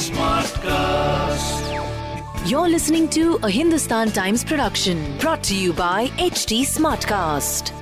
Smartcast. 0.00 1.68
You're 2.48 2.68
listening 2.68 3.08
to 3.10 3.38
a 3.42 3.50
Hindustan 3.50 4.12
Times 4.12 4.44
production 4.44 5.18
brought 5.18 5.42
to 5.44 5.56
you 5.56 5.72
by 5.72 6.06
HT 6.08 6.60
Smartcast. 6.62 7.72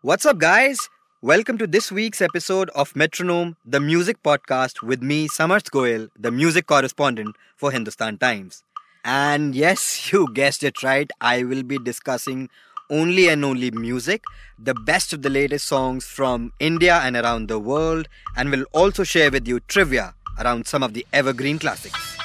What's 0.00 0.24
up, 0.24 0.38
guys? 0.38 0.88
Welcome 1.20 1.58
to 1.58 1.66
this 1.66 1.92
week's 1.92 2.22
episode 2.22 2.70
of 2.70 2.96
Metronome, 2.96 3.56
the 3.66 3.80
music 3.80 4.22
podcast 4.22 4.82
with 4.82 5.02
me, 5.02 5.28
Samarth 5.28 5.70
Goel, 5.70 6.08
the 6.18 6.30
music 6.30 6.66
correspondent 6.66 7.36
for 7.56 7.70
Hindustan 7.70 8.16
Times. 8.16 8.64
And 9.04 9.54
yes, 9.54 10.10
you 10.12 10.32
guessed 10.32 10.64
it 10.64 10.82
right, 10.82 11.10
I 11.20 11.42
will 11.42 11.62
be 11.62 11.78
discussing 11.78 12.48
only 12.90 13.28
and 13.28 13.44
only 13.44 13.70
music, 13.70 14.22
the 14.58 14.74
best 14.74 15.12
of 15.12 15.22
the 15.22 15.30
latest 15.30 15.66
songs 15.66 16.04
from 16.04 16.52
India 16.60 17.00
and 17.02 17.16
around 17.16 17.48
the 17.48 17.58
world, 17.58 18.08
and 18.36 18.50
will 18.50 18.64
also 18.72 19.04
share 19.04 19.30
with 19.30 19.46
you 19.48 19.60
trivia 19.60 20.14
around 20.38 20.66
some 20.66 20.82
of 20.82 20.94
the 20.94 21.06
evergreen 21.12 21.58
classics. 21.58 22.16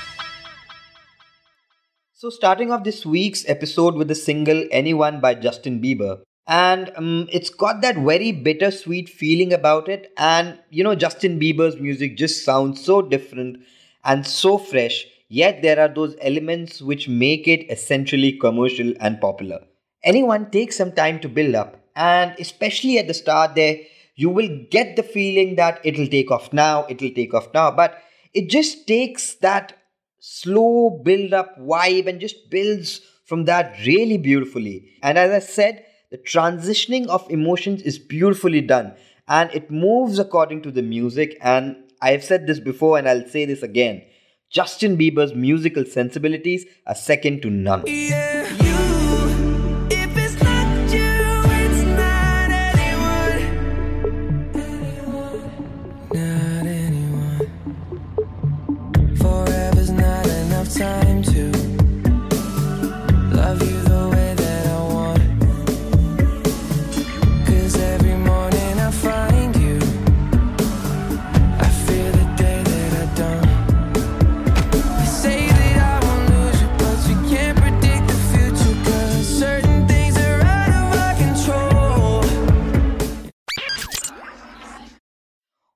So, 2.14 2.30
starting 2.30 2.72
off 2.72 2.84
this 2.84 3.06
week's 3.06 3.48
episode 3.48 3.96
with 3.96 4.08
the 4.08 4.16
single 4.16 4.66
Anyone 4.72 5.20
by 5.20 5.36
Justin 5.36 5.82
Bieber. 5.82 6.22
And 6.48 6.92
um, 6.96 7.28
it's 7.32 7.50
got 7.50 7.82
that 7.82 7.98
very 7.98 8.32
bittersweet 8.32 9.10
feeling 9.10 9.52
about 9.52 9.90
it. 9.90 10.12
And 10.18 10.60
you 10.70 10.84
know, 10.84 10.96
Justin 10.96 11.40
Bieber's 11.40 11.80
music 11.80 12.18
just 12.18 12.46
sounds 12.46 12.84
so 12.84 13.02
different 13.02 13.58
and 14.04 14.26
so 14.26 14.58
fresh, 14.58 15.06
yet 15.28 15.62
there 15.62 15.80
are 15.80 15.88
those 15.88 16.16
elements 16.22 16.82
which 16.82 17.10
make 17.10 17.48
it 17.48 17.70
essentially 17.72 18.34
commercial 18.34 18.94
and 19.00 19.20
popular. 19.20 19.60
Anyone 20.06 20.52
takes 20.52 20.78
some 20.78 20.92
time 20.92 21.20
to 21.22 21.28
build 21.28 21.56
up, 21.56 21.82
and 21.96 22.36
especially 22.40 23.00
at 23.00 23.08
the 23.08 23.14
start, 23.14 23.56
there 23.56 23.78
you 24.16 24.30
will 24.30 24.66
get 24.70 24.96
the 24.96 25.04
feeling 25.04 25.56
that 25.56 25.82
it'll 25.84 26.08
take 26.08 26.30
off 26.30 26.54
now, 26.54 26.86
it'll 26.88 27.10
take 27.10 27.34
off 27.34 27.50
now, 27.54 27.72
but 27.72 28.02
it 28.34 28.50
just 28.50 28.88
takes 28.88 29.34
that 29.36 29.78
slow 30.20 31.02
build 31.04 31.34
up 31.34 31.58
vibe 31.60 32.08
and 32.08 32.20
just 32.20 32.50
builds 32.52 33.02
from 33.26 33.46
that 33.46 33.76
really 33.86 34.18
beautifully. 34.18 34.92
And 35.02 35.18
as 35.18 35.32
I 35.32 35.40
said, 35.40 35.86
the 36.12 36.18
transitioning 36.18 37.08
of 37.08 37.30
emotions 37.32 37.82
is 37.82 37.98
beautifully 37.98 38.62
done 38.62 38.94
and 39.28 39.52
it 39.54 39.72
moves 39.72 40.20
according 40.20 40.62
to 40.64 40.72
the 40.72 40.84
music. 40.84 41.38
And 41.42 41.78
I've 42.02 42.24
said 42.24 42.46
this 42.46 42.60
before 42.60 42.98
and 42.98 43.10
I'll 43.10 43.28
say 43.28 43.46
this 43.46 43.64
again 43.64 44.04
Justin 44.50 44.98
Bieber's 44.98 45.34
musical 45.34 45.86
sensibilities 45.86 46.66
are 46.86 46.96
second 46.96 47.42
to 47.42 47.50
none. 47.50 47.84
Not 47.86 48.35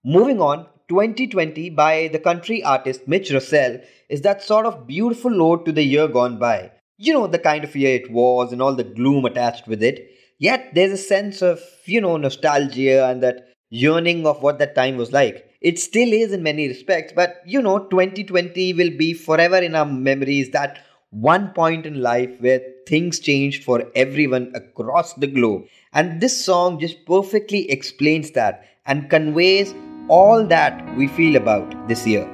Moving 0.09 0.41
on, 0.41 0.65
2020 0.87 1.69
by 1.69 2.09
the 2.11 2.17
country 2.17 2.63
artist 2.63 3.07
Mitch 3.07 3.29
Rossell 3.29 3.79
is 4.09 4.21
that 4.21 4.41
sort 4.41 4.65
of 4.65 4.87
beautiful 4.87 5.39
ode 5.43 5.67
to 5.67 5.71
the 5.71 5.83
year 5.83 6.07
gone 6.07 6.39
by. 6.39 6.71
You 6.97 7.13
know, 7.13 7.27
the 7.27 7.37
kind 7.37 7.63
of 7.63 7.75
year 7.75 7.93
it 7.93 8.09
was 8.09 8.51
and 8.51 8.59
all 8.59 8.73
the 8.73 8.83
gloom 8.83 9.25
attached 9.25 9.67
with 9.67 9.83
it. 9.83 10.09
Yet 10.39 10.71
there's 10.73 10.93
a 10.93 10.97
sense 10.97 11.43
of, 11.43 11.61
you 11.85 12.01
know, 12.01 12.17
nostalgia 12.17 13.05
and 13.05 13.21
that 13.21 13.49
yearning 13.69 14.25
of 14.25 14.41
what 14.41 14.57
that 14.57 14.73
time 14.73 14.97
was 14.97 15.11
like. 15.11 15.45
It 15.61 15.77
still 15.77 16.11
is 16.11 16.31
in 16.31 16.41
many 16.41 16.67
respects, 16.67 17.13
but 17.15 17.43
you 17.45 17.61
know, 17.61 17.77
2020 17.77 18.73
will 18.73 18.97
be 18.97 19.13
forever 19.13 19.57
in 19.57 19.75
our 19.75 19.85
memories 19.85 20.49
that 20.49 20.83
one 21.11 21.49
point 21.49 21.85
in 21.85 22.01
life 22.01 22.31
where 22.39 22.63
things 22.87 23.19
changed 23.19 23.63
for 23.63 23.83
everyone 23.93 24.53
across 24.55 25.13
the 25.13 25.27
globe. 25.27 25.65
And 25.93 26.19
this 26.19 26.43
song 26.43 26.79
just 26.79 27.05
perfectly 27.05 27.69
explains 27.69 28.31
that 28.31 28.65
and 28.87 29.07
conveys 29.07 29.75
all 30.09 30.43
that 30.43 30.83
we 30.95 31.07
feel 31.07 31.35
about 31.35 31.87
this 31.87 32.05
year. 32.05 32.27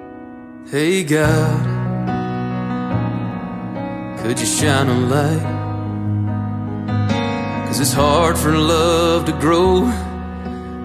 Hey 0.71 1.03
God, 1.03 1.65
could 4.19 4.39
you 4.39 4.45
shine 4.45 4.87
a 4.87 4.99
light? 5.13 5.45
Cause 7.67 7.81
it's 7.81 7.91
hard 7.91 8.37
for 8.37 8.57
love 8.57 9.25
to 9.25 9.33
grow 9.33 9.83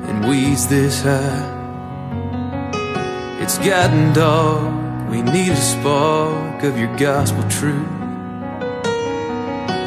in 0.08 0.28
weeds 0.28 0.66
this 0.66 1.02
high. 1.02 1.58
It's 3.40 3.58
gotten 3.58 4.12
dark, 4.12 5.08
we 5.10 5.22
need 5.22 5.52
a 5.52 5.56
spark 5.56 6.64
of 6.64 6.76
your 6.76 6.94
gospel 6.96 7.48
truth. 7.48 7.86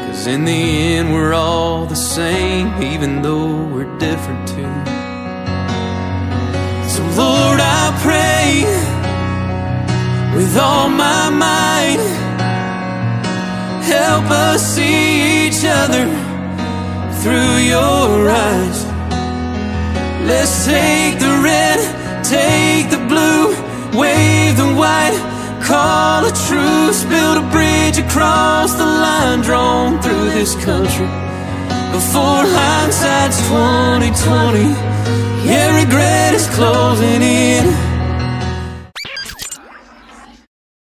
Cause 0.08 0.26
in 0.28 0.46
the 0.46 0.62
end, 0.96 1.14
we're 1.14 1.34
all 1.34 1.86
the 1.86 1.96
same, 1.96 2.82
even 2.82 3.22
though 3.22 3.66
we're 3.66 3.98
different 4.00 4.48
too. 4.48 5.03
Lord, 7.16 7.60
I 7.62 7.94
pray 8.02 8.66
with 10.36 10.58
all 10.58 10.90
my 10.90 11.30
might. 11.30 12.02
Help 13.84 14.32
us 14.32 14.76
see 14.76 15.46
each 15.46 15.64
other 15.64 16.06
through 17.22 17.58
your 17.74 18.30
eyes. 18.30 18.86
Let's 20.26 20.66
take 20.66 21.20
the 21.20 21.40
red, 21.44 21.80
take 22.24 22.90
the 22.90 23.06
blue, 23.06 23.50
wave 23.96 24.58
the 24.58 24.74
white, 24.74 25.14
call 25.62 26.26
a 26.26 26.34
truce, 26.48 27.04
build 27.04 27.38
a 27.38 27.48
bridge 27.52 28.00
across 28.00 28.74
the 28.74 28.86
line 28.86 29.42
drawn 29.42 30.02
through 30.02 30.32
this 30.32 30.56
country. 30.66 31.33
Before 31.94 32.42
hindsight's 32.44 33.38
2020, 33.50 34.62
yeah, 35.48 35.80
regret 35.80 36.34
is 36.34 36.48
closing 36.56 37.22
in. 37.22 37.66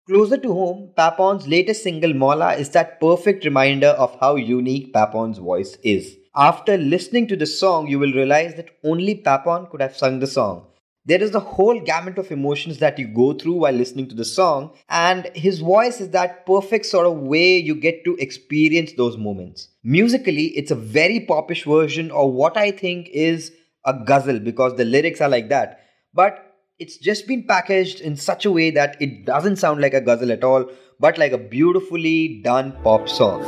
Closer 0.08 0.38
to 0.38 0.54
home, 0.54 0.94
Papon's 0.96 1.48
latest 1.48 1.82
single 1.82 2.14
Mola 2.14 2.54
is 2.54 2.70
that 2.78 3.00
perfect 3.02 3.44
reminder 3.44 3.88
of 3.88 4.20
how 4.20 4.36
unique 4.36 4.94
Papon's 4.94 5.40
voice 5.40 5.80
is. 5.82 6.16
After 6.36 6.78
listening 6.78 7.28
to 7.30 7.36
the 7.36 7.48
song, 7.48 7.88
you 7.88 7.98
will 7.98 8.14
realize 8.14 8.54
that 8.54 8.70
only 8.84 9.16
Papon 9.16 9.66
could 9.72 9.82
have 9.82 9.98
sung 9.98 10.20
the 10.20 10.28
song. 10.28 10.69
There 11.10 11.24
is 11.24 11.34
a 11.34 11.40
whole 11.40 11.80
gamut 11.80 12.20
of 12.20 12.32
emotions 12.32 12.78
that 12.78 13.00
you 13.00 13.08
go 13.08 13.34
through 13.34 13.54
while 13.54 13.74
listening 13.74 14.10
to 14.10 14.16
the 14.16 14.24
song, 14.24 14.70
and 14.90 15.32
his 15.34 15.58
voice 15.58 16.00
is 16.00 16.12
that 16.12 16.46
perfect 16.46 16.86
sort 16.86 17.08
of 17.08 17.18
way 17.18 17.58
you 17.58 17.74
get 17.74 18.04
to 18.06 18.16
experience 18.18 18.94
those 18.94 19.18
moments. 19.18 19.70
Musically, 19.84 20.50
it's 20.56 20.70
a 20.70 20.76
very 20.76 21.20
popish 21.22 21.66
version 21.66 22.12
of 22.12 22.34
what 22.34 22.58
I 22.58 22.70
think 22.70 23.10
is 23.12 23.52
a 23.86 23.94
ghazal 24.06 24.40
because 24.40 24.76
the 24.76 24.86
lyrics 24.86 25.20
are 25.20 25.30
like 25.30 25.50
that. 25.50 25.80
But 26.14 26.46
it's 26.78 26.98
just 26.98 27.26
been 27.26 27.42
packaged 27.48 28.02
in 28.02 28.16
such 28.16 28.46
a 28.46 28.52
way 28.52 28.70
that 28.70 28.96
it 29.02 29.26
doesn't 29.26 29.56
sound 29.56 29.82
like 29.82 29.96
a 29.96 30.02
ghazal 30.02 30.32
at 30.32 30.44
all 30.44 30.70
but 31.02 31.18
like 31.18 31.32
a 31.32 31.38
beautifully 31.38 32.42
done 32.44 32.74
pop 32.84 33.08
song 33.08 33.42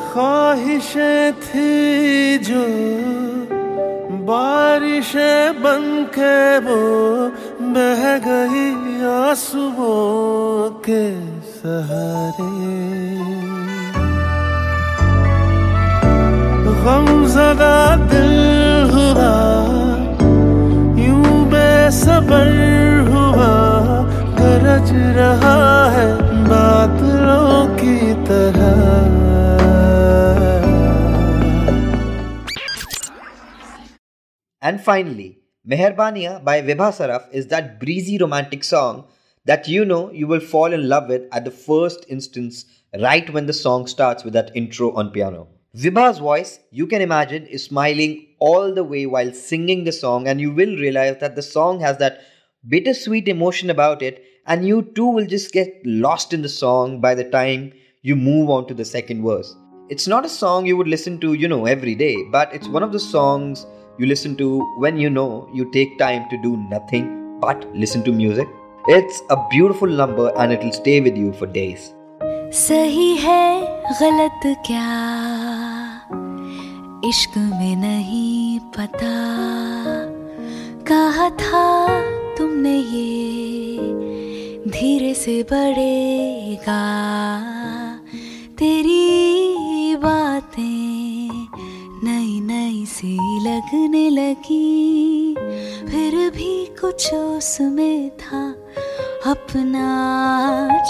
बारिशें 4.25 5.62
बन 5.62 5.86
के 6.15 6.59
वो 6.65 6.75
बह 7.73 8.03
गई 8.25 8.68
आंसुओं 9.07 10.69
के 10.88 11.03
सहारे। 11.51 12.50
गमजदा 16.83 17.77
दिल 18.12 18.33
हुआ 18.94 19.33
यूँ 21.06 21.33
बेसबर 21.51 22.50
हुआ। 23.09 23.51
गरज 24.39 24.91
रहा 25.17 25.59
है 25.95 26.07
बादलों 26.47 27.67
की 27.77 27.97
तरह। 28.29 28.79
And 34.62 34.79
finally, 34.79 35.40
Mehrbaniya 35.68 36.44
by 36.44 36.60
Vibha 36.63 36.90
Saraf 36.92 37.31
is 37.31 37.46
that 37.48 37.80
breezy 37.80 38.18
romantic 38.18 38.63
song 38.63 39.06
that 39.46 39.68
you 39.68 39.86
know 39.86 40.12
you 40.12 40.25
will 40.25 40.40
fall 40.40 40.74
in 40.74 40.90
love 40.90 41.08
with 41.08 41.28
at 41.31 41.46
the 41.46 41.52
first 41.52 42.04
instance 42.10 42.66
right 43.00 43.31
when 43.31 43.46
the 43.46 43.54
song 43.54 43.86
starts 43.86 44.24
with 44.24 44.34
that 44.34 44.50
intro 44.56 44.92
on 44.94 45.12
piano. 45.12 45.48
Vibha's 45.75 46.18
voice, 46.18 46.60
you 46.72 46.88
can 46.88 47.00
imagine, 47.00 47.46
is 47.46 47.66
smiling 47.66 48.25
all 48.40 48.74
the 48.74 48.84
way 48.84 49.06
while 49.06 49.31
singing 49.31 49.84
the 49.84 49.92
song, 49.92 50.28
and 50.28 50.42
you 50.42 50.52
will 50.52 50.75
realize 50.78 51.18
that 51.19 51.36
the 51.36 51.44
song 51.44 51.80
has 51.80 51.98
that 51.98 52.22
bittersweet 52.68 53.28
emotion 53.28 53.69
about 53.69 54.02
it, 54.02 54.25
and 54.48 54.68
you 54.68 54.81
too 54.81 55.06
will 55.06 55.28
just 55.28 55.52
get 55.52 55.72
lost 55.86 56.34
in 56.34 56.42
the 56.42 56.50
song 56.50 57.00
by 57.00 57.13
the 57.13 57.30
time 57.30 57.72
you 58.02 58.16
move 58.16 58.50
on 58.50 58.68
to 58.68 58.74
the 58.74 58.84
second 58.84 59.24
verse. 59.24 59.56
It's 59.90 60.08
not 60.08 60.25
a 60.25 60.30
song 60.30 60.66
you 60.66 60.75
would 60.75 60.88
listen 60.88 61.19
to, 61.19 61.34
you 61.34 61.48
know, 61.48 61.68
every 61.68 61.94
day, 61.94 62.18
but 62.31 62.52
it's 62.52 62.68
one 62.68 62.81
of 62.81 62.92
the 62.92 63.00
songs 63.00 63.68
you 64.00 64.06
listen 64.06 64.37
to 64.37 64.61
when 64.78 64.96
you 64.96 65.11
know 65.11 65.49
you 65.52 65.70
take 65.73 65.99
time 65.99 66.28
to 66.31 66.37
do 66.43 66.56
nothing 66.70 67.38
but 67.40 67.67
listen 67.75 68.02
to 68.05 68.12
music. 68.12 68.49
It's 68.88 69.23
a 69.31 69.37
beautiful 69.50 69.88
number 69.88 70.32
and 70.37 70.52
it'll 70.52 70.73
stay 70.73 71.00
with 71.00 71.17
you 71.17 71.32
for 71.32 71.46
days. 71.46 71.93
सही 72.55 73.17
है 73.23 73.61
गलत 74.00 74.40
क्या 74.67 74.90
इश्क 77.08 77.37
में 77.38 77.76
नहीं 77.76 78.58
पता 78.76 79.14
कहा 80.90 81.28
था 81.43 81.64
तुमने 82.38 82.76
ये 82.76 83.78
धीरे 84.70 85.12
से 85.14 85.43
बढ़ेगा 85.52 86.81
तेरी 88.58 89.30
लगने 93.51 94.09
लगी। 94.09 95.36
फिर 95.80 96.30
भी 96.30 96.65
कुछ 96.65 97.13
उसमें 97.13 98.09
था 98.09 98.56
अपना 99.25 99.88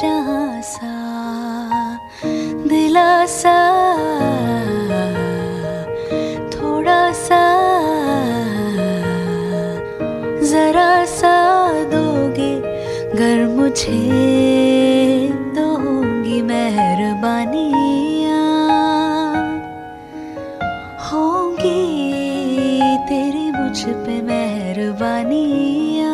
जहाँ 0.02 0.62
सा। 0.62 0.92
दिलासा, 2.68 3.58
थोड़ा 6.50 7.12
सा, 7.12 7.44
जरा 10.44 11.06
सा 11.06 11.74
दोगे 11.84 12.62
गर 13.18 13.48
मुझे 13.48 14.10
दोगी 15.34 16.40
होंगी 16.40 16.42
मुझ 23.72 23.84
पे 24.06 24.22
मेहरबानिया 24.28 26.08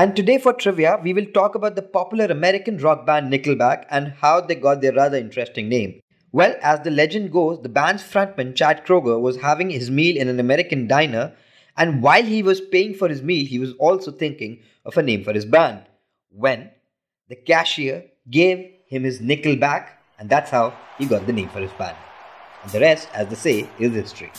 And 0.00 0.14
today 0.16 0.36
for 0.38 0.52
trivia, 0.52 0.98
we 1.02 1.12
will 1.12 1.26
talk 1.36 1.54
about 1.54 1.74
the 1.76 1.82
popular 1.82 2.26
American 2.34 2.76
rock 2.78 3.06
band 3.06 3.32
Nickelback 3.32 3.86
and 3.90 4.12
how 4.20 4.40
they 4.40 4.54
got 4.54 4.82
their 4.82 4.92
rather 4.92 5.16
interesting 5.16 5.70
name. 5.70 5.94
Well, 6.32 6.54
as 6.62 6.80
the 6.80 6.90
legend 6.90 7.32
goes, 7.32 7.62
the 7.62 7.72
band's 7.78 8.02
frontman 8.02 8.54
Chad 8.62 8.82
Kroeger 8.86 9.18
was 9.28 9.38
having 9.44 9.70
his 9.70 9.90
meal 10.00 10.18
in 10.24 10.28
an 10.28 10.40
American 10.44 10.86
diner, 10.86 11.24
and 11.76 12.02
while 12.02 12.28
he 12.34 12.42
was 12.42 12.60
paying 12.76 12.92
for 13.00 13.08
his 13.08 13.22
meal, 13.22 13.46
he 13.46 13.62
was 13.64 13.72
also 13.88 14.12
thinking 14.24 14.58
of 14.84 14.98
a 14.98 15.06
name 15.10 15.24
for 15.24 15.32
his 15.40 15.48
band. 15.56 15.82
When 16.46 16.70
the 17.28 17.36
cashier 17.52 18.04
gave 18.38 18.64
him 18.90 19.04
his 19.04 19.20
Nickelback, 19.20 19.88
and 20.18 20.28
that's 20.28 20.50
how 20.50 20.74
he 20.98 21.06
got 21.06 21.24
the 21.26 21.32
name 21.32 21.48
for 21.48 21.60
his 21.60 21.70
band. 21.72 21.96
And 22.62 22.70
the 22.72 22.80
rest, 22.80 23.08
as 23.14 23.28
they 23.28 23.36
say, 23.36 23.68
is 23.78 23.94
history. 23.94 24.32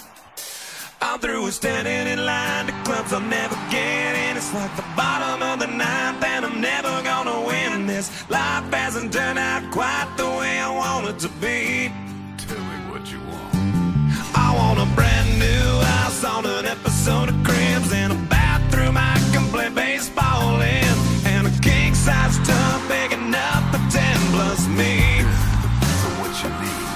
I'm 1.01 1.19
through 1.19 1.44
with 1.45 1.56
standing 1.56 2.12
in 2.13 2.24
line 2.24 2.68
to 2.68 2.74
clubs 2.83 3.12
I'll 3.12 3.21
never 3.21 3.56
get 3.71 4.30
in. 4.30 4.38
It's 4.38 4.53
like 4.53 4.75
the 4.75 4.86
bottom 4.95 5.42
of 5.42 5.59
the 5.59 5.68
ninth, 5.68 6.24
and 6.24 6.45
I'm 6.45 6.62
never 6.62 7.01
gonna 7.01 7.42
win 7.48 7.88
this. 7.88 8.30
Life 8.30 8.71
hasn't 8.71 9.12
turned 9.13 9.39
out 9.39 9.71
quite 9.71 10.13
the 10.18 10.25
way 10.25 10.59
I 10.62 10.71
to 11.21 11.30
be. 11.39 11.92
Tell 12.38 12.57
me 12.57 12.92
what 12.92 13.12
you 13.12 13.19
want. 13.19 13.53
I 14.33 14.53
want 14.56 14.80
a 14.80 14.95
brand 14.95 15.39
new 15.39 15.80
house 15.86 16.24
on 16.24 16.45
an 16.45 16.65
episode 16.65 17.30
of 17.30 17.40
me. 24.75 25.21
So 26.01 26.07
what 26.19 26.31
you 26.41 26.50
need? 26.62 26.91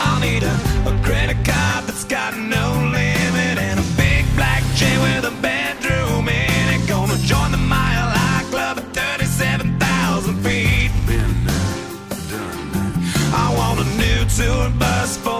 I'll 0.00 0.20
need 0.20 0.42
a, 0.42 0.54
a 0.90 0.92
credit 1.02 1.36
card 1.44 1.84
that's 1.86 2.04
got 2.04 2.36
no 2.36 2.66
limit 2.92 3.58
and 3.58 3.80
a 3.80 3.86
big 3.96 4.24
black 4.36 4.62
chain 4.76 4.98
with 5.00 5.24
a 5.24 5.34
bedroom 5.42 6.28
in 6.28 6.64
it. 6.74 6.88
Gonna 6.88 7.18
join 7.18 7.50
the 7.52 7.58
Mile 7.58 8.10
High 8.10 8.44
Club 8.50 8.78
at 8.78 8.86
37,000 8.94 10.42
feet. 10.42 10.90
Been 11.06 11.34
done. 11.44 12.92
I 13.34 13.54
want 13.58 13.80
a 13.80 13.88
new 14.02 14.24
tour 14.36 14.70
bus 14.78 15.16
full 15.16 15.33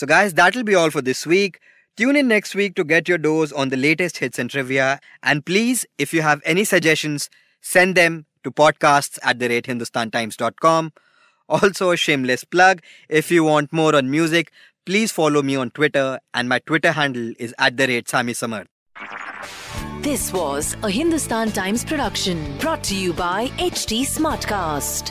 So, 0.00 0.06
guys, 0.06 0.32
that'll 0.32 0.64
be 0.64 0.74
all 0.74 0.88
for 0.88 1.02
this 1.02 1.26
week. 1.26 1.60
Tune 1.98 2.16
in 2.16 2.26
next 2.26 2.54
week 2.54 2.74
to 2.76 2.84
get 2.84 3.06
your 3.06 3.18
dose 3.18 3.52
on 3.52 3.68
the 3.68 3.76
latest 3.76 4.16
hits 4.16 4.38
and 4.38 4.48
trivia. 4.48 4.98
And 5.22 5.44
please, 5.44 5.84
if 5.98 6.14
you 6.14 6.22
have 6.22 6.40
any 6.46 6.64
suggestions, 6.64 7.28
send 7.60 7.96
them 7.96 8.24
to 8.42 8.50
podcasts 8.50 9.18
at 9.22 9.38
the 9.38 9.50
rate 9.50 9.66
hindustantimes.com. 9.66 10.94
Also, 11.50 11.90
a 11.90 11.98
shameless 11.98 12.44
plug 12.44 12.80
if 13.10 13.30
you 13.30 13.44
want 13.44 13.74
more 13.74 13.94
on 13.94 14.10
music, 14.10 14.52
please 14.86 15.12
follow 15.12 15.42
me 15.42 15.54
on 15.54 15.70
Twitter, 15.70 16.18
and 16.32 16.48
my 16.48 16.60
Twitter 16.60 16.92
handle 16.92 17.34
is 17.38 17.54
at 17.58 17.76
the 17.76 17.86
rate 17.86 18.08
Sami 18.08 18.32
Samar. 18.32 18.64
This 20.00 20.32
was 20.32 20.78
a 20.82 20.88
Hindustan 20.88 21.52
Times 21.52 21.84
production 21.84 22.56
brought 22.56 22.82
to 22.84 22.96
you 22.96 23.12
by 23.12 23.48
HT 23.58 24.06
Smartcast. 24.06 25.10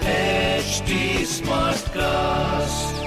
HT 0.00 1.22
Smartcast. 1.24 2.99